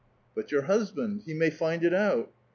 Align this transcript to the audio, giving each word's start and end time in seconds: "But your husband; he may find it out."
"But 0.35 0.51
your 0.51 0.63
husband; 0.63 1.21
he 1.27 1.35
may 1.35 1.51
find 1.51 1.83
it 1.83 1.93
out." 1.93 2.31